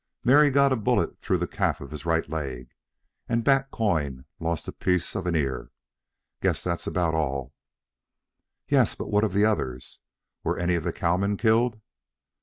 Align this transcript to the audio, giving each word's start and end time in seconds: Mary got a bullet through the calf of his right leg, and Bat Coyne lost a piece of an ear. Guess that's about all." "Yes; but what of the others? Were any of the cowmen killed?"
Mary 0.23 0.49
got 0.49 0.73
a 0.73 0.75
bullet 0.75 1.19
through 1.19 1.37
the 1.37 1.45
calf 1.47 1.79
of 1.79 1.91
his 1.91 2.07
right 2.07 2.27
leg, 2.27 2.73
and 3.29 3.43
Bat 3.43 3.69
Coyne 3.69 4.25
lost 4.39 4.67
a 4.67 4.71
piece 4.71 5.13
of 5.15 5.27
an 5.27 5.35
ear. 5.35 5.69
Guess 6.41 6.63
that's 6.63 6.87
about 6.87 7.13
all." 7.13 7.53
"Yes; 8.67 8.95
but 8.95 9.11
what 9.11 9.23
of 9.23 9.33
the 9.33 9.45
others? 9.45 9.99
Were 10.43 10.57
any 10.57 10.73
of 10.73 10.83
the 10.85 10.91
cowmen 10.91 11.37
killed?" 11.37 11.79